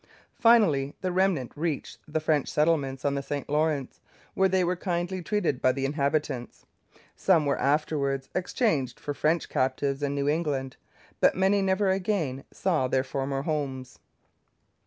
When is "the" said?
1.01-1.11, 2.07-2.19, 3.13-3.21, 5.71-5.85